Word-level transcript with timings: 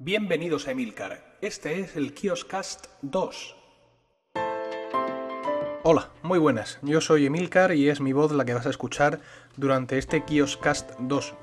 Bienvenidos 0.00 0.66
a 0.66 0.72
Emilcar. 0.72 1.38
Este 1.40 1.78
es 1.78 1.94
el 1.94 2.14
Kioscast 2.14 2.86
2. 3.02 3.56
Hola, 5.84 6.10
muy 6.24 6.40
buenas. 6.40 6.80
Yo 6.82 7.00
soy 7.00 7.26
Emilcar 7.26 7.72
y 7.72 7.88
es 7.88 8.00
mi 8.00 8.12
voz 8.12 8.32
la 8.32 8.44
que 8.44 8.54
vas 8.54 8.66
a 8.66 8.70
escuchar 8.70 9.20
durante 9.56 9.96
este 9.96 10.24
Kioscast 10.24 10.98
2. 10.98 11.34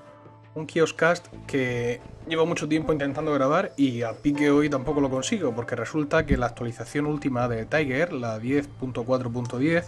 Un 0.55 0.67
Kioscast 0.67 1.27
que 1.47 2.01
llevo 2.27 2.45
mucho 2.45 2.67
tiempo 2.67 2.91
intentando 2.91 3.33
grabar 3.33 3.71
y 3.77 4.01
a 4.01 4.11
pique 4.11 4.51
hoy 4.51 4.69
tampoco 4.69 4.99
lo 4.99 5.09
consigo, 5.09 5.55
porque 5.55 5.77
resulta 5.77 6.25
que 6.25 6.35
la 6.35 6.47
actualización 6.47 7.05
última 7.05 7.47
de 7.47 7.65
Tiger, 7.65 8.11
la 8.11 8.37
10.4.10, 8.37 9.85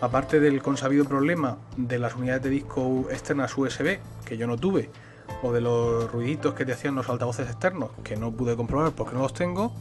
aparte 0.00 0.40
del 0.40 0.60
consabido 0.60 1.04
problema 1.04 1.58
de 1.76 2.00
las 2.00 2.16
unidades 2.16 2.42
de 2.42 2.50
disco 2.50 3.06
externas 3.12 3.56
USB, 3.56 4.00
que 4.24 4.36
yo 4.36 4.48
no 4.48 4.56
tuve, 4.56 4.90
o 5.42 5.52
de 5.52 5.60
los 5.60 6.10
ruiditos 6.10 6.54
que 6.54 6.64
te 6.64 6.72
hacían 6.72 6.94
los 6.94 7.08
altavoces 7.08 7.48
externos, 7.48 7.90
que 8.04 8.16
no 8.16 8.32
pude 8.32 8.56
comprobar 8.56 8.92
porque 8.92 9.14
no 9.14 9.22
los 9.22 9.34
tengo, 9.34 9.72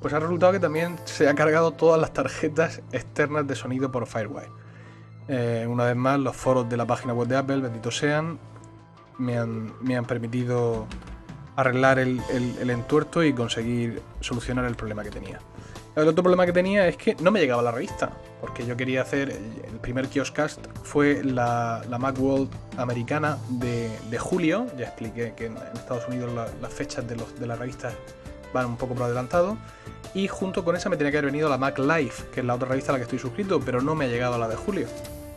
pues 0.00 0.12
ha 0.14 0.20
resultado 0.20 0.52
que 0.52 0.60
también 0.60 0.96
se 1.04 1.28
ha 1.28 1.34
cargado 1.34 1.72
todas 1.72 2.00
las 2.00 2.12
tarjetas 2.12 2.82
externas 2.92 3.46
de 3.46 3.54
sonido 3.54 3.90
por 3.90 4.06
Firewire. 4.06 4.50
Eh, 5.28 5.66
una 5.68 5.84
vez 5.84 5.96
más, 5.96 6.20
los 6.20 6.36
foros 6.36 6.68
de 6.68 6.76
la 6.76 6.86
página 6.86 7.12
web 7.12 7.28
de 7.28 7.36
Apple, 7.36 7.60
benditos 7.60 7.96
sean, 7.96 8.38
me 9.18 9.38
han, 9.38 9.72
me 9.80 9.96
han 9.96 10.04
permitido 10.04 10.86
arreglar 11.56 11.98
el, 11.98 12.20
entuerto 12.70 13.22
y 13.24 13.32
conseguir 13.32 14.02
solucionar 14.20 14.64
el 14.66 14.76
problema 14.76 15.02
que 15.02 15.10
tenía. 15.10 15.40
El 15.96 16.06
otro 16.08 16.22
problema 16.22 16.44
que 16.44 16.52
tenía 16.52 16.86
es 16.86 16.98
que 16.98 17.16
no 17.22 17.30
me 17.30 17.40
llegaba 17.40 17.62
la 17.62 17.72
revista, 17.72 18.10
porque 18.40 18.66
yo 18.66 18.76
quería 18.76 19.00
hacer, 19.00 19.30
el 19.30 19.78
primer 19.80 20.08
Kioskast 20.08 20.66
fue 20.82 21.24
la, 21.24 21.82
la 21.88 21.98
Macworld 21.98 22.50
americana 22.76 23.38
de, 23.48 24.18
julio, 24.18 24.66
ya 24.76 24.86
expliqué 24.88 25.32
que 25.34 25.46
en, 25.46 25.56
Estados 25.74 26.06
Unidos 26.06 26.30
las 26.60 26.72
fechas 26.72 27.08
de, 27.08 27.16
los, 27.16 27.40
de 27.40 27.46
las 27.46 27.58
revistas 27.58 27.94
van 28.52 28.66
un 28.66 28.76
poco 28.76 28.94
por 28.94 29.04
adelantado, 29.04 29.56
y 30.12 30.28
junto 30.28 30.64
con 30.64 30.76
esa 30.76 30.90
me 30.90 30.98
tenía 30.98 31.10
que 31.10 31.18
haber 31.18 31.30
venido 31.30 31.48
la 31.48 31.56
Mac 31.56 31.78
Life, 31.78 32.24
que 32.32 32.40
es 32.40 32.46
la 32.46 32.54
otra 32.54 32.68
revista 32.68 32.92
a 32.92 32.94
la 32.94 32.98
que 32.98 33.04
estoy 33.04 33.18
suscrito, 33.18 33.60
pero 33.60 33.80
no 33.80 33.94
me 33.94 34.04
ha 34.04 34.08
llegado 34.08 34.38
la 34.38 34.48
de 34.48 34.56
julio. 34.56 34.86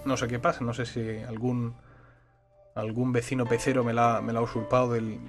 No 0.03 0.17
sé 0.17 0.27
qué 0.27 0.39
pasa, 0.39 0.63
no 0.63 0.73
sé 0.73 0.85
si 0.85 1.19
algún 1.27 1.73
algún 2.75 3.11
vecino 3.11 3.45
pecero 3.45 3.83
me 3.83 3.93
la, 3.93 4.17
ha 4.17 4.41
usurpado 4.41 4.93
del, 4.93 5.19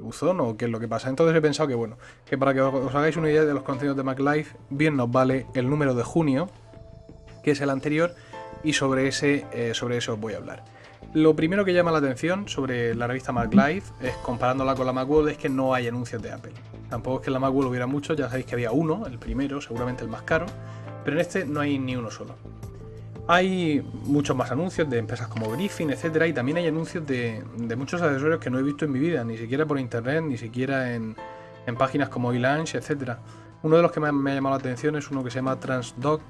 buzón 0.00 0.40
o 0.40 0.56
qué 0.56 0.66
es 0.66 0.70
lo 0.70 0.80
que 0.80 0.88
pasa. 0.88 1.08
Entonces 1.08 1.36
he 1.36 1.40
pensado 1.40 1.68
que 1.68 1.74
bueno, 1.74 1.96
que 2.26 2.36
para 2.36 2.52
que 2.52 2.60
os 2.60 2.94
hagáis 2.94 3.16
una 3.16 3.30
idea 3.30 3.44
de 3.44 3.54
los 3.54 3.62
contenidos 3.62 3.96
de 3.96 4.02
MacLife, 4.02 4.56
bien 4.70 4.96
nos 4.96 5.10
vale 5.10 5.46
el 5.54 5.68
número 5.70 5.94
de 5.94 6.02
junio, 6.02 6.48
que 7.42 7.52
es 7.52 7.60
el 7.60 7.70
anterior, 7.70 8.14
y 8.62 8.72
sobre 8.74 9.08
ese, 9.08 9.46
eh, 9.52 9.72
sobre 9.74 9.96
eso 9.96 10.14
os 10.14 10.20
voy 10.20 10.34
a 10.34 10.38
hablar. 10.38 10.64
Lo 11.12 11.36
primero 11.36 11.64
que 11.64 11.72
llama 11.72 11.92
la 11.92 11.98
atención 11.98 12.48
sobre 12.48 12.94
la 12.94 13.06
revista 13.06 13.30
MacLife 13.30 13.92
es 14.02 14.16
comparándola 14.16 14.74
con 14.74 14.86
la 14.86 14.92
Macworld 14.92 15.28
es 15.28 15.38
que 15.38 15.48
no 15.48 15.72
hay 15.72 15.86
anuncios 15.86 16.20
de 16.20 16.32
Apple. 16.32 16.52
Tampoco 16.90 17.18
es 17.18 17.22
que 17.22 17.30
en 17.30 17.34
la 17.34 17.38
Macworld 17.40 17.70
hubiera 17.70 17.86
muchos, 17.86 18.16
ya 18.16 18.28
sabéis 18.28 18.46
que 18.46 18.54
había 18.54 18.72
uno, 18.72 19.06
el 19.06 19.18
primero, 19.18 19.60
seguramente 19.60 20.02
el 20.02 20.10
más 20.10 20.22
caro, 20.22 20.46
pero 21.04 21.16
en 21.16 21.20
este 21.20 21.44
no 21.44 21.60
hay 21.60 21.78
ni 21.78 21.94
uno 21.94 22.10
solo. 22.10 22.34
Hay 23.26 23.80
muchos 24.04 24.36
más 24.36 24.50
anuncios 24.50 24.88
de 24.90 24.98
empresas 24.98 25.28
como 25.28 25.50
Griffin, 25.50 25.90
etcétera, 25.90 26.26
y 26.26 26.34
también 26.34 26.58
hay 26.58 26.66
anuncios 26.66 27.06
de, 27.06 27.42
muchos 27.76 28.02
accesorios 28.02 28.38
que 28.38 28.50
no 28.50 28.58
he 28.58 28.62
visto 28.62 28.84
en 28.84 28.92
mi 28.92 28.98
vida, 28.98 29.24
ni 29.24 29.38
siquiera 29.38 29.64
por 29.64 29.78
internet, 29.78 30.22
ni 30.24 30.36
siquiera 30.36 30.94
en, 30.94 31.16
páginas 31.78 32.10
como 32.10 32.32
eLunch, 32.32 32.74
etcétera. 32.74 33.20
Uno 33.62 33.76
de 33.76 33.82
los 33.82 33.92
que 33.92 34.00
me 34.00 34.08
ha, 34.08 34.34
llamado 34.34 34.56
la 34.56 34.60
atención 34.60 34.96
es 34.96 35.10
uno 35.10 35.24
que 35.24 35.30
se 35.30 35.36
llama 35.36 35.58
Transdoc, 35.58 36.20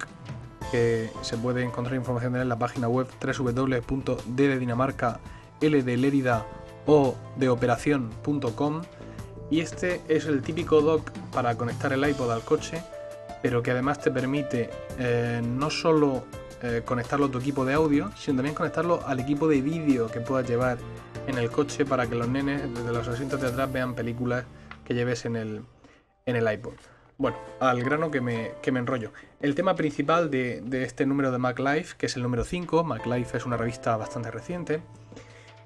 que 0.70 1.10
se 1.22 1.36
puede 1.36 1.64
encontrar 1.64 1.96
información 1.96 2.36
en 2.36 2.48
la 2.48 2.58
página 2.58 2.88
web 2.88 3.08
www.d 3.20 4.48
de 5.60 6.42
o 6.86 7.14
de 7.36 7.48
operación.com. 7.48 8.82
Y 9.50 9.60
este 9.60 10.00
es 10.08 10.26
el 10.26 10.42
típico 10.42 10.80
dock 10.80 11.10
para 11.32 11.56
conectar 11.56 11.92
el 11.92 12.08
iPod 12.08 12.30
al 12.30 12.42
coche, 12.42 12.82
pero 13.42 13.62
que 13.62 13.72
además 13.72 14.00
te 14.00 14.12
permite 14.12 14.70
eh, 14.98 15.42
no 15.44 15.70
solo 15.70 16.24
eh, 16.64 16.80
conectarlo 16.82 17.26
a 17.26 17.30
tu 17.30 17.38
equipo 17.38 17.66
de 17.66 17.74
audio, 17.74 18.10
sino 18.16 18.36
también 18.36 18.54
conectarlo 18.54 19.06
al 19.06 19.20
equipo 19.20 19.46
de 19.48 19.60
vídeo 19.60 20.06
que 20.06 20.20
puedas 20.20 20.48
llevar 20.48 20.78
en 21.26 21.36
el 21.36 21.50
coche 21.50 21.84
para 21.84 22.06
que 22.06 22.14
los 22.14 22.26
nenes 22.26 22.62
desde 22.74 22.90
los 22.90 23.06
asientos 23.06 23.38
de 23.42 23.48
atrás 23.48 23.70
vean 23.70 23.94
películas 23.94 24.46
que 24.82 24.94
lleves 24.94 25.26
en 25.26 25.36
el, 25.36 25.62
en 26.24 26.36
el 26.36 26.50
iPod. 26.50 26.72
Bueno, 27.18 27.36
al 27.60 27.84
grano 27.84 28.10
que 28.10 28.22
me, 28.22 28.52
que 28.62 28.72
me 28.72 28.80
enrollo. 28.80 29.12
El 29.40 29.54
tema 29.54 29.76
principal 29.76 30.30
de, 30.30 30.62
de, 30.62 30.84
este 30.84 31.04
número 31.04 31.30
de 31.30 31.36
MacLife, 31.36 31.96
que 31.98 32.06
es 32.06 32.16
el 32.16 32.22
número 32.22 32.44
5, 32.44 32.82
MacLife 32.82 33.36
es 33.36 33.44
una 33.44 33.58
revista 33.58 33.96
bastante 33.98 34.30
reciente, 34.30 34.80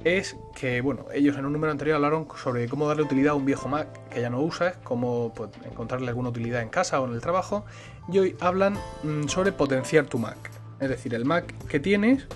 es 0.05 0.37
que, 0.55 0.81
bueno, 0.81 1.07
ellos 1.13 1.37
en 1.37 1.47
un 1.47 1.53
número 1.53 1.71
anterior 1.71 1.97
hablaron 1.97 2.27
sobre 2.43 2.69
cómo 2.69 2.89
darle 2.89 3.05
utilidad 3.05 3.33
a 3.33 3.35
un 3.37 3.45
viejo 3.45 3.69
Mac 3.69 3.89
que 4.11 4.21
ya 4.21 4.31
no 4.31 4.41
usas, 4.41 4.77
cómo 4.85 5.33
pues, 5.35 5.51
encontrarle 5.65 6.09
alguna 6.09 6.29
utilidad 6.29 6.61
en 6.63 6.69
casa 6.69 7.01
o 7.01 7.07
en 7.07 7.15
el 7.15 7.21
trabajo, 7.21 7.65
y 8.11 8.19
hoy 8.19 8.37
hablan 8.41 8.77
mm, 9.05 9.29
sobre 9.29 9.53
potenciar 9.53 10.07
tu 10.07 10.19
Mac. 10.19 10.58
Es 10.81 10.89
decir, 10.89 11.15
el 11.15 11.25
Mac 11.25 11.53
que 11.67 11.81
tienes, 11.81 12.27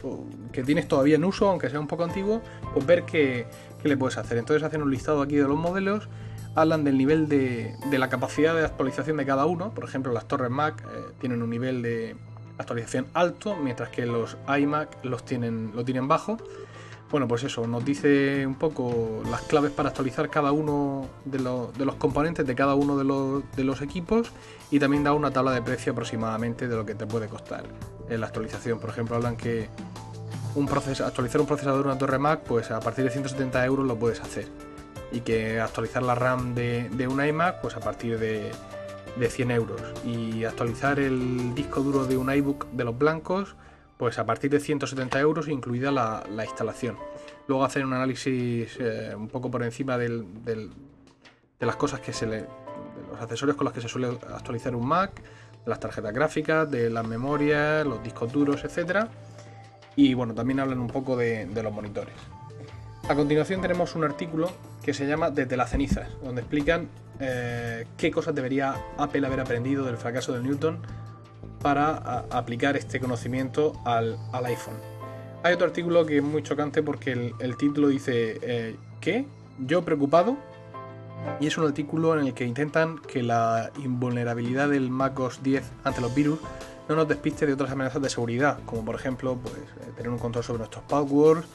que 0.51 0.65
tienes 0.65 0.89
todavía 0.89 1.17
en 1.17 1.25
uso, 1.25 1.49
aunque 1.49 1.71
sea 1.71 1.79
un 1.79 1.87
poco 1.87 2.05
antiguo, 2.05 2.43
pues 2.75 2.85
ver 2.85 3.05
qué, 3.05 3.47
le 3.85 3.97
puedes 3.97 4.17
hacer. 4.19 4.39
Entonces 4.39 4.63
hacen 4.63 4.83
un 4.83 4.91
listado 4.91 5.23
aquí 5.23 5.37
de 5.37 5.47
los 5.47 5.57
modelos, 5.57 6.09
hablan 6.55 6.85
del 6.85 6.99
nivel 6.99 7.29
de, 7.29 7.75
la 7.91 8.09
capacidad 8.09 8.55
de 8.55 8.65
actualización 8.65 9.17
de 9.17 9.27
cada 9.27 9.47
uno. 9.47 9.73
Por 9.75 9.85
ejemplo, 9.85 10.13
las 10.13 10.27
torres 10.27 10.51
Mac 10.51 10.83
eh, 10.83 11.13
tienen 11.21 11.43
un 11.43 11.51
nivel 11.51 11.83
de 11.83 12.17
actualización 12.59 13.07
alto, 13.15 13.57
mientras 13.57 13.91
que 13.91 14.07
los 14.07 14.37
iMac 14.59 15.05
los 15.05 15.25
tienen, 15.25 15.71
lo 15.75 15.85
tienen 15.85 16.09
bajo. 16.09 16.39
Bueno, 17.13 17.29
pues 17.29 17.45
eso, 17.45 17.67
nos 17.67 17.85
dice 17.85 18.47
un 18.47 18.55
poco 18.55 19.23
las 19.31 19.43
claves 19.43 19.71
para 19.71 19.91
actualizar 19.91 20.31
cada 20.31 20.51
uno 20.51 21.07
de, 21.27 21.39
los 21.41 21.95
componentes 21.97 22.47
de 22.47 22.55
cada 22.55 22.75
uno 22.75 22.97
de 22.97 23.65
los, 23.65 23.83
equipos 23.83 24.33
y 24.71 24.79
también 24.79 25.05
da 25.05 25.13
una 25.13 25.31
tabla 25.31 25.53
de 25.53 25.61
precio 25.61 25.93
aproximadamente 25.93 26.69
de 26.69 26.75
lo 26.75 26.87
que 26.87 26.95
te 26.95 27.07
puede 27.07 27.29
costar 27.29 27.65
en 28.09 28.21
la 28.21 28.27
actualización. 28.27 28.79
Por 28.79 28.91
ejemplo, 28.91 29.17
hablan 29.17 29.37
que 29.37 29.69
un 30.55 30.69
actualizar 30.69 31.41
un 31.41 31.47
procesador 31.47 31.83
de 31.83 31.89
una 31.89 31.99
torre 31.99 32.19
Mac, 32.19 32.41
pues 32.47 32.71
a 32.71 32.81
partir 32.81 33.05
de 33.05 33.11
170 33.11 33.65
euros 33.65 33.87
lo 33.87 33.99
puedes 33.99 34.21
hacer. 34.21 34.47
Y 35.11 35.21
que 35.21 35.61
actualizar 35.61 36.03
la 36.03 36.15
RAM 36.15 36.55
de, 36.55 36.89
de 36.91 37.07
un 37.07 37.25
iMac, 37.25 37.61
pues 37.61 37.77
a 37.77 37.81
partir 37.81 38.19
de, 38.19 38.51
100 39.21 39.51
euros. 39.51 39.81
Y 40.05 40.45
actualizar 40.45 40.99
el 40.99 41.55
disco 41.55 41.81
duro 41.83 42.07
de 42.07 42.17
un 42.17 42.33
iBook 42.33 42.71
de 42.73 42.85
los 42.85 42.97
blancos, 42.97 43.57
pues 43.99 44.19
a 44.19 44.27
partir 44.27 44.51
de 44.51 44.61
170 44.61 45.21
euros, 45.21 45.49
incluida 45.49 45.91
la, 45.91 46.45
instalación. 46.45 46.97
Luego 47.47 47.65
hacer 47.65 47.85
un 47.85 47.93
análisis 47.93 48.77
eh, 48.79 49.15
un 49.17 49.29
poco 49.29 49.51
por 49.51 49.63
encima 49.63 49.99
de 49.99 50.25
las 51.61 51.77
cosas 51.77 52.01
que 52.01 52.13
se 52.13 52.27
le. 52.27 52.37
de 52.37 52.47
los 53.11 53.21
accesorios 53.21 53.57
con 53.57 53.65
los 53.67 53.75
que 53.75 53.81
se 53.81 53.89
suele 53.89 54.09
actualizar 54.35 54.75
un 54.75 54.87
Mac, 54.87 55.13
de 55.13 55.52
las 55.67 55.81
tarjetas 55.81 56.13
gráficas, 56.13 56.71
de 56.71 56.91
las 56.91 57.07
memorias, 57.07 57.87
los 57.87 58.03
discos 58.03 58.33
duros, 58.33 58.65
etc. 58.65 59.07
Y 59.97 60.15
bueno, 60.15 60.35
también 60.35 60.61
hablan 60.61 60.79
un 60.79 60.89
poco 60.89 61.17
de, 61.17 61.49
los 61.63 61.73
monitores. 61.73 62.15
A 63.09 63.15
continuación 63.15 63.61
tenemos 63.61 63.95
un 63.95 64.05
artículo 64.05 64.51
que 64.83 64.95
se 64.95 65.07
llama 65.07 65.31
Desde 65.31 65.57
las 65.57 65.71
cenizas, 65.71 66.09
donde 66.23 66.41
explican 66.43 66.89
eh, 67.21 67.87
qué 67.97 68.11
cosas 68.11 68.35
debería 68.35 68.75
Apple 68.97 69.27
haber 69.27 69.41
aprendido 69.41 69.85
del 69.85 69.97
fracaso 69.97 70.33
de 70.33 70.41
Newton 70.41 70.79
para 71.61 72.25
aplicar 72.31 72.77
este 72.77 72.99
conocimiento 72.99 73.73
al, 73.85 74.19
iPhone. 74.45 74.75
Hay 75.45 75.55
otro 75.55 75.67
artículo 75.67 76.05
que 76.07 76.19
es 76.19 76.23
muy 76.23 76.43
chocante 76.43 76.83
porque 76.83 77.33
el, 77.39 77.57
título 77.57 77.89
dice 77.89 78.39
eh, 78.43 78.77
¿qué? 79.01 79.27
Yo 79.59 79.85
preocupado. 79.85 80.37
Y 81.41 81.47
es 81.47 81.59
un 81.59 81.67
artículo 81.67 82.19
en 82.19 82.27
el 82.27 82.35
que 82.35 82.45
intentan 82.45 82.99
que 82.99 83.23
la 83.23 83.71
invulnerabilidad 83.83 84.69
del 84.69 84.91
macOS 84.91 85.43
10 85.43 85.65
ante 85.85 86.01
los 86.01 86.15
virus 86.15 86.39
no 86.89 86.97
nos 86.97 87.09
despiste 87.09 87.47
de 87.47 87.55
otras 87.55 87.71
amenazas 87.71 88.03
de 88.03 88.11
seguridad, 88.11 88.59
como 88.67 88.85
por 88.85 88.95
ejemplo 88.95 89.37
pues, 89.43 89.55
eh, 89.55 89.93
tener 89.97 90.11
un 90.11 90.19
control 90.19 90.45
sobre 90.45 90.59
nuestros 90.59 90.85
passwords, 90.85 91.47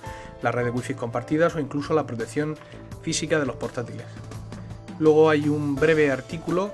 la 0.42 0.52
red 0.52 0.66
de 0.66 0.72
wifi 0.72 0.94
compartidas 0.94 1.56
o 1.56 1.60
incluso 1.60 1.94
la 1.94 2.06
protección 2.06 2.56
física 3.02 3.40
de 3.40 3.46
los 3.46 3.56
portátiles. 3.56 4.06
Luego 5.00 5.30
hay 5.30 5.48
un 5.48 5.76
breve 5.76 6.12
artículo 6.12 6.74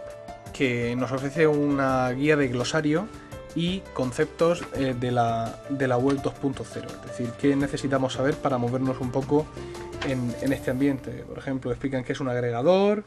que 0.53 0.95
nos 0.95 1.11
ofrece 1.11 1.47
una 1.47 2.09
guía 2.11 2.37
de 2.37 2.47
glosario 2.47 3.07
y 3.55 3.81
conceptos 3.93 4.63
eh, 4.75 4.95
de, 4.99 5.11
la, 5.11 5.59
de, 5.69 5.87
la, 5.87 5.97
web 5.97 6.21
2.0, 6.21 6.85
es 6.85 7.03
decir, 7.05 7.29
qué 7.39 7.55
necesitamos 7.55 8.13
saber 8.13 8.35
para 8.35 8.57
movernos 8.57 8.99
un 8.99 9.11
poco 9.11 9.45
en, 10.07 10.33
este 10.51 10.71
ambiente. 10.71 11.11
Por 11.27 11.37
ejemplo, 11.37 11.71
explican 11.71 12.03
qué 12.03 12.13
es 12.13 12.19
un 12.19 12.29
agregador, 12.29 13.03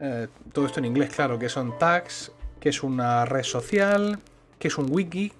eh, 0.00 0.28
todo 0.52 0.66
esto 0.66 0.80
en 0.80 0.86
inglés, 0.86 1.10
claro, 1.14 1.38
qué 1.38 1.48
son 1.48 1.78
tags, 1.78 2.32
qué 2.60 2.68
es 2.68 2.82
una 2.82 3.24
red 3.24 3.42
social, 3.42 4.18
qué 4.58 4.68
es 4.68 4.78
un 4.78 4.88
wiki, 4.90 5.32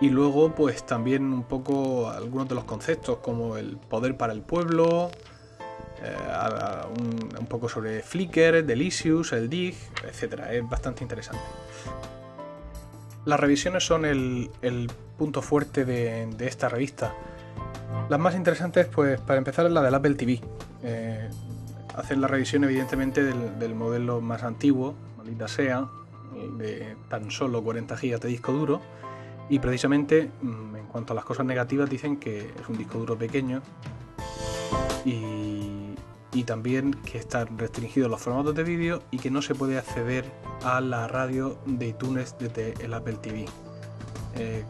y 0.00 0.10
luego 0.10 0.54
pues 0.54 0.84
también 0.84 1.32
un 1.32 1.44
poco 1.44 2.10
algunos 2.10 2.48
de 2.48 2.54
los 2.54 2.64
conceptos 2.64 3.18
como 3.18 3.56
el 3.56 3.76
poder 3.76 4.16
para 4.16 4.32
el 4.32 4.42
pueblo, 4.42 5.10
eh, 6.02 6.14
un, 6.98 7.46
poco 7.46 7.68
sobre 7.68 8.02
Flickr, 8.02 8.64
Delicious, 8.64 9.32
el 9.32 9.48
DIG, 9.48 9.76
etc. 10.04 10.42
Es 10.50 10.68
bastante 10.68 11.02
interesante. 11.02 11.42
Las 13.26 13.40
revisiones 13.40 13.84
son 13.84 14.04
el, 14.04 14.50
punto 15.18 15.42
fuerte 15.42 15.84
de, 15.84 16.28
esta 16.46 16.68
revista. 16.68 17.12
Las 18.08 18.20
más 18.20 18.36
interesantes, 18.36 18.86
pues 18.86 19.20
para 19.20 19.38
empezar, 19.38 19.66
es 19.66 19.72
la 19.72 19.82
del 19.82 19.94
Apple 19.94 20.14
TV. 20.14 20.40
Eh, 20.84 21.28
hacer 21.96 22.18
la 22.18 22.28
revisión 22.28 22.62
evidentemente 22.62 23.24
del, 23.24 23.74
modelo 23.74 24.20
más 24.20 24.44
antiguo, 24.44 24.94
maldita 25.18 25.48
sea, 25.48 25.88
de 26.56 26.96
tan 27.08 27.32
solo 27.32 27.64
40 27.64 27.96
GB 27.96 28.20
de 28.20 28.28
disco 28.28 28.52
duro. 28.52 28.80
Y 29.48 29.58
precisamente 29.58 30.30
mm, 30.42 30.76
en 30.76 30.86
cuanto 30.86 31.12
a 31.12 31.16
las 31.16 31.24
cosas 31.24 31.46
negativas 31.46 31.90
dicen 31.90 32.18
que 32.18 32.38
es 32.38 32.68
un 32.68 32.78
disco 32.78 32.98
duro 32.98 33.18
pequeño 33.18 33.60
y, 35.04 35.75
y 36.36 36.44
también 36.44 36.92
que 36.92 37.16
están 37.16 37.56
restringidos 37.56 38.10
los 38.10 38.20
formatos 38.20 38.54
de 38.54 38.62
vídeo 38.62 39.02
y 39.10 39.18
que 39.18 39.30
no 39.30 39.40
se 39.40 39.54
puede 39.54 39.78
acceder 39.78 40.26
a 40.64 40.82
la 40.82 41.08
radio 41.08 41.58
de 41.64 41.88
iTunes 41.88 42.36
desde 42.38 42.74
el 42.84 42.92
Apple 42.92 43.16
TV. 43.22 43.46
Eh, 44.34 44.62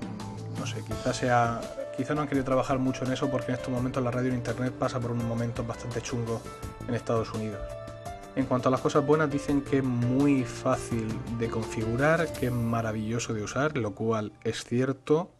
no 0.60 0.64
sé, 0.64 0.84
quizás 0.84 1.16
sea. 1.16 1.60
Quizá 1.96 2.14
no 2.14 2.20
han 2.20 2.28
querido 2.28 2.44
trabajar 2.44 2.78
mucho 2.78 3.04
en 3.04 3.12
eso 3.12 3.28
porque 3.28 3.50
en 3.50 3.58
estos 3.58 3.72
momentos 3.72 4.00
la 4.04 4.12
radio 4.12 4.28
en 4.28 4.36
internet 4.36 4.74
pasa 4.74 5.00
por 5.00 5.10
un 5.10 5.26
momento 5.26 5.64
bastante 5.64 6.00
chungo 6.00 6.40
en 6.86 6.94
Estados 6.94 7.32
Unidos. 7.34 7.58
En 8.36 8.44
cuanto 8.44 8.68
a 8.68 8.70
las 8.70 8.80
cosas 8.80 9.04
buenas, 9.04 9.28
dicen 9.28 9.62
que 9.62 9.78
es 9.78 9.84
muy 9.84 10.44
fácil 10.44 11.08
de 11.36 11.48
configurar, 11.48 12.32
que 12.32 12.46
es 12.46 12.52
maravilloso 12.52 13.34
de 13.34 13.42
usar, 13.42 13.76
lo 13.76 13.92
cual 13.92 14.30
es 14.44 14.62
cierto. 14.62 15.30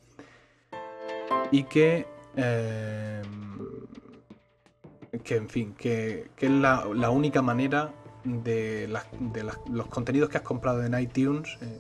Y 1.53 1.63
que. 1.65 2.09
Eh, 2.35 3.23
que 5.27 5.37
en 5.37 5.49
fin, 5.49 5.75
que, 5.77 6.31
es 6.39 6.51
la, 6.51 7.11
única 7.11 7.43
manera 7.43 7.93
de, 8.25 8.89
los 9.71 9.87
contenidos 9.89 10.31
que 10.31 10.39
has 10.39 10.45
comprado 10.45 10.83
en 10.85 10.99
iTunes 10.99 11.59
eh, 11.61 11.79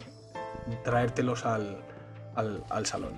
traértelos 0.84 1.46
al, 1.46 1.78
al, 2.34 2.86
salón. 2.86 3.12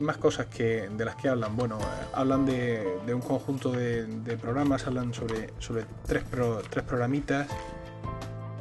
Más 0.00 0.16
cosas 0.18 0.46
que, 0.46 0.88
de 0.88 1.04
las 1.04 1.16
que 1.16 1.28
hablan. 1.28 1.56
Bueno, 1.56 1.78
hablan 2.14 2.46
de, 2.46 3.00
un 3.12 3.20
conjunto 3.20 3.72
de, 3.72 4.38
programas, 4.40 4.86
hablan 4.86 5.12
sobre, 5.12 5.52
sobre 5.58 5.84
tres, 6.06 6.22
tres 6.70 6.84
programitas 6.84 7.48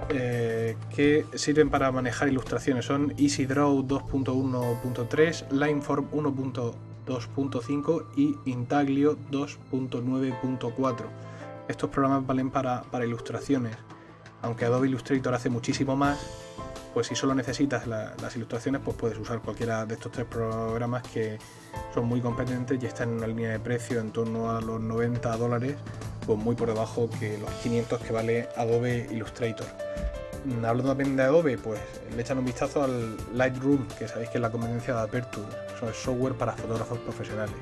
eh, 0.09 0.75
que 0.95 1.25
sirven 1.35 1.69
para 1.69 1.91
manejar 1.91 2.29
ilustraciones. 2.29 2.85
Son 2.85 3.13
EasyDraw 3.17 3.83
2.1.3, 3.83 5.51
Lineform 5.51 6.07
1.2.5 7.07 8.05
y 8.15 8.37
Intaglio 8.49 9.17
2.9.4. 9.31 10.95
Estos 11.67 11.89
programas 11.89 12.25
valen 12.25 12.49
para, 12.49 12.83
para 12.83 13.05
ilustraciones, 13.05 13.77
aunque 14.41 14.65
Adobe 14.65 14.87
Illustrator 14.87 15.33
hace 15.33 15.49
muchísimo 15.49 15.95
más 15.95 16.47
pues 16.97 17.05
si 17.05 17.15
solo 17.15 17.35
necesitas 17.35 17.85
las 17.85 18.35
ilustraciones, 18.35 18.81
pues 18.83 18.97
puedes 18.97 19.19
usar 19.19 19.39
cualquiera 19.39 19.85
de 19.85 19.93
estos 19.93 20.11
tres 20.11 20.25
programas 20.25 21.03
que 21.03 21.37
son 21.93 22.05
muy 22.05 22.21
competentes 22.21 22.81
y 22.81 22.87
están 22.87 23.09
en 23.09 23.15
una 23.17 23.27
línea 23.27 23.51
de 23.51 23.59
precio 23.59 23.99
en 23.99 24.09
torno 24.09 24.49
a 24.49 24.61
los 24.61 24.81
90 24.81 25.37
dólares, 25.37 25.75
pues 26.25 26.39
muy 26.39 26.55
por 26.55 26.69
debajo 26.69 27.07
que 27.19 27.37
los 27.37 27.51
500 27.61 28.01
que 28.01 28.11
vale 28.11 28.49
Adobe 28.57 29.07
Illustrator. 29.11 29.67
Mm, 30.45 30.65
hablando 30.65 30.89
también 30.89 31.15
de 31.15 31.23
Adobe, 31.23 31.57
pues 31.57 31.79
le 32.15 32.21
echan 32.21 32.37
un 32.37 32.45
vistazo 32.45 32.83
al 32.83 33.17
Lightroom, 33.33 33.87
que 33.99 34.07
sabéis 34.07 34.29
que 34.29 34.37
es 34.37 34.41
la 34.41 34.51
competencia 34.51 34.95
de 34.95 35.01
Aperture, 35.01 35.47
son 35.79 35.93
software 35.93 36.33
para 36.33 36.53
fotógrafos 36.53 36.99
profesionales. 36.99 37.55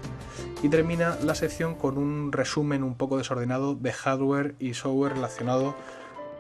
Y 0.61 0.69
termina 0.69 1.17
la 1.23 1.35
sección 1.35 1.75
con 1.75 1.97
un 1.97 2.31
resumen 2.31 2.83
un 2.83 2.95
poco 2.95 3.17
desordenado 3.17 3.75
de 3.75 3.91
hardware 3.91 4.55
y 4.59 4.73
software 4.73 5.13
relacionado 5.13 5.75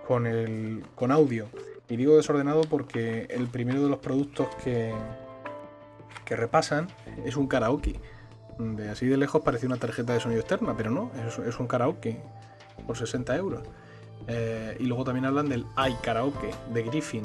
con, 0.07 0.27
el, 0.27 0.83
con 0.95 1.11
audio. 1.11 1.47
Y 1.89 1.97
digo 1.97 2.15
desordenado 2.15 2.61
porque 2.61 3.27
el 3.29 3.47
primero 3.47 3.83
de 3.83 3.89
los 3.89 3.99
productos 3.99 4.47
que, 4.63 4.93
que 6.25 6.35
repasan 6.35 6.87
es 7.23 7.37
un 7.37 7.47
karaoke. 7.47 7.99
De 8.57 8.89
así 8.89 9.05
de 9.05 9.17
lejos 9.17 9.41
parece 9.41 9.67
una 9.67 9.77
tarjeta 9.77 10.13
de 10.13 10.19
sonido 10.19 10.41
externa, 10.41 10.75
pero 10.75 10.89
no, 10.89 11.11
es, 11.27 11.59
un 11.59 11.67
karaoke 11.67 12.21
por 12.87 12.97
60 12.97 13.35
euros. 13.35 13.63
Eh, 14.27 14.77
y 14.79 14.85
luego 14.85 15.03
también 15.03 15.25
hablan 15.25 15.49
del 15.49 15.65
iKaraoke 15.77 16.51
de 16.73 16.83
Griffin. 16.83 17.23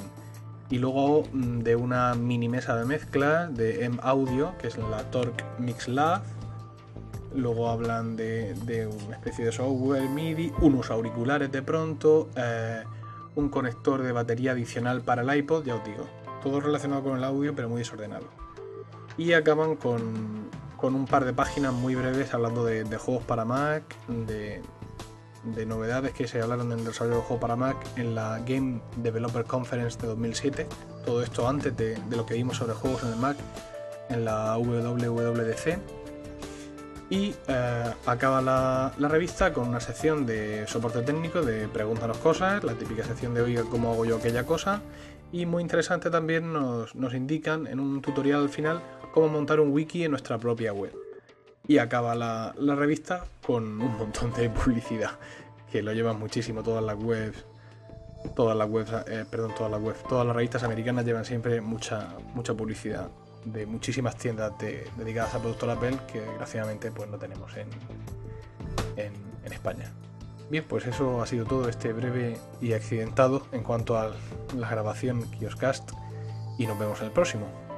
Y 0.68 0.78
luego 0.78 1.24
mm, 1.32 1.60
de 1.60 1.76
una 1.76 2.14
mini 2.14 2.48
mesa 2.48 2.76
de 2.76 2.84
mezcla 2.84 3.48
de 3.48 3.84
M 3.84 3.98
Audio, 4.02 4.56
que 4.58 4.68
es 4.68 4.76
la 4.78 5.10
Torque 5.10 5.44
Mix 5.58 5.88
Lab. 5.88 6.22
Luego 7.34 7.68
hablan 7.68 8.16
de, 8.16 8.88
una 9.06 9.16
especie 9.16 9.44
de 9.44 9.52
software 9.52 10.08
MIDI, 10.08 10.52
unos 10.60 10.90
auriculares 10.90 11.50
de 11.50 11.62
pronto. 11.62 12.28
Eh, 12.36 12.82
un 13.36 13.48
conector 13.48 14.02
de 14.02 14.12
batería 14.12 14.52
adicional 14.52 15.02
para 15.02 15.22
el 15.22 15.38
iPod, 15.38 15.64
ya 15.64 15.76
os 15.76 15.84
digo, 15.84 16.06
todo 16.42 16.60
relacionado 16.60 17.02
con 17.02 17.16
el 17.16 17.24
audio 17.24 17.54
pero 17.54 17.68
muy 17.68 17.78
desordenado. 17.78 18.26
Y 19.16 19.32
acaban 19.32 19.76
con, 19.76 20.50
un 20.82 21.06
par 21.06 21.24
de 21.24 21.32
páginas 21.32 21.72
muy 21.72 21.94
breves 21.94 22.32
hablando 22.32 22.64
de, 22.64 22.84
juegos 22.96 23.24
para 23.24 23.44
Mac, 23.44 23.82
de, 24.08 24.62
novedades 25.44 26.12
que 26.12 26.28
se 26.28 26.40
hablaron 26.40 26.72
en 26.72 26.80
el 26.80 26.84
desarrollo 26.84 27.16
de 27.16 27.22
juegos 27.22 27.40
para 27.40 27.56
Mac 27.56 27.76
en 27.96 28.14
la 28.14 28.40
Game 28.46 28.80
Developer 28.96 29.44
Conference 29.44 29.98
de 29.98 30.08
2007. 30.08 30.66
Todo 31.04 31.22
esto 31.22 31.48
antes 31.48 31.76
de, 31.76 31.96
de 31.96 32.16
lo 32.16 32.26
que 32.26 32.34
vimos 32.34 32.56
sobre 32.56 32.74
juegos 32.74 33.02
en 33.02 33.10
el 33.10 33.16
Mac 33.16 33.36
en 34.10 34.24
la 34.24 34.58
WWDC 34.58 35.78
y 37.10 37.34
eh, 37.48 37.84
acaba 38.06 38.40
la, 38.40 39.08
revista 39.08 39.52
con 39.52 39.68
una 39.68 39.80
sección 39.80 40.26
de 40.26 40.64
soporte 40.68 41.02
técnico, 41.02 41.42
de 41.42 41.66
pregúntanos 41.66 42.18
cosas, 42.18 42.62
la 42.62 42.74
típica 42.74 43.02
sección 43.02 43.34
de 43.34 43.42
oiga 43.42 43.64
cómo 43.68 43.92
hago 43.92 44.04
yo 44.04 44.16
aquella 44.16 44.46
cosa. 44.46 44.80
Y 45.32 45.44
muy 45.44 45.62
interesante 45.62 46.08
también 46.08 46.52
nos, 46.52 46.94
indican 47.14 47.66
en 47.66 47.80
un 47.80 48.00
tutorial 48.00 48.42
al 48.42 48.48
final 48.48 48.80
cómo 49.12 49.28
montar 49.28 49.58
un 49.58 49.72
wiki 49.72 50.04
en 50.04 50.12
nuestra 50.12 50.38
propia 50.38 50.72
web. 50.72 50.92
Y 51.66 51.78
acaba 51.78 52.14
la, 52.14 52.54
revista 52.74 53.24
con 53.46 53.80
un 53.80 53.96
montón 53.96 54.32
de 54.32 54.50
publicidad, 54.50 55.12
que 55.70 55.82
lo 55.82 55.92
llevan 55.92 56.18
muchísimo 56.18 56.62
todas 56.62 56.82
las 56.82 56.96
webs. 56.96 57.44
Todas 58.36 58.56
las 58.56 58.68
webs, 58.68 58.92
eh, 59.06 59.24
perdón, 59.30 59.54
todas 59.56 59.72
las 59.72 59.80
webs, 59.80 60.02
todas 60.02 60.26
las 60.26 60.36
revistas 60.36 60.62
americanas 60.62 61.06
llevan 61.06 61.24
siempre 61.24 61.60
mucha, 61.62 62.16
mucha 62.34 62.52
publicidad 62.52 63.08
de 63.44 63.66
muchísimas 63.66 64.16
tiendas 64.16 64.52
dedicadas 64.58 65.34
a 65.34 65.38
productos 65.38 65.68
Apple 65.68 65.96
que 66.12 66.20
desgraciadamente 66.20 66.90
pues 66.90 67.08
no 67.08 67.18
tenemos 67.18 67.56
en, 67.56 67.68
en, 68.96 69.52
España. 69.52 69.90
Bien, 70.48 70.64
pues 70.68 70.86
eso 70.86 71.22
ha 71.22 71.26
sido 71.26 71.44
todo 71.44 71.68
este 71.68 71.92
breve 71.92 72.38
y 72.60 72.72
accidentado 72.72 73.46
en 73.50 73.64
cuanto 73.64 73.98
a 73.98 74.12
la 74.56 74.68
grabación 74.68 75.28
Kioscast 75.32 75.90
y 76.56 76.66
nos 76.66 76.78
vemos 76.78 77.00
en 77.00 77.06
el 77.06 77.12
próximo. 77.12 77.69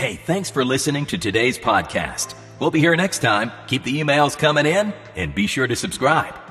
Hey, 0.00 0.14
thanks 0.14 0.48
for 0.48 0.64
listening 0.64 1.04
to 1.08 1.18
today's 1.18 1.58
podcast. 1.58 2.34
We'll 2.58 2.70
be 2.70 2.80
here 2.80 2.96
next 2.96 3.18
time. 3.18 3.52
Keep 3.66 3.84
the 3.84 4.00
emails 4.00 4.34
coming 4.34 4.64
in 4.64 4.94
and 5.14 5.34
be 5.34 5.46
sure 5.46 5.66
to 5.66 5.76
subscribe. 5.76 6.49